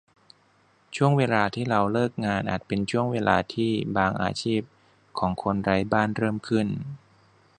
[0.95, 4.61] ช่วงเวลาที่เราเลิกงาน อาจจะเป็นช่วงเวลาที่บางอาชีพ
[5.19, 6.67] ของคนไร้บ้านเริ่มขึ้น